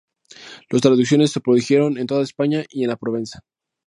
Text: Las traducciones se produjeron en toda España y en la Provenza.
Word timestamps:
Las 0.71 0.81
traducciones 0.81 1.29
se 1.31 1.41
produjeron 1.41 1.99
en 1.99 2.07
toda 2.07 2.23
España 2.23 2.65
y 2.71 2.81
en 2.83 2.89
la 2.89 2.97
Provenza. 2.97 3.41